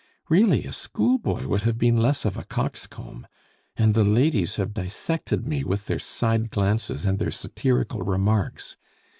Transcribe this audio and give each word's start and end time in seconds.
Really, 0.29 0.65
a 0.65 0.71
schoolboy 0.73 1.45
would 1.45 1.61
have 1.61 1.77
been 1.77 2.01
less 2.01 2.25
of 2.25 2.35
a 2.35 2.43
coxcomb. 2.43 3.27
And 3.77 3.93
the 3.93 4.03
ladies 4.03 4.55
have 4.55 4.73
dissected 4.73 5.45
me 5.45 5.63
with 5.63 5.85
their 5.85 5.99
side 5.99 6.49
glances 6.49 7.05
and 7.05 7.19
their 7.19 7.29
satirical 7.29 8.01
remarks. 8.01 8.77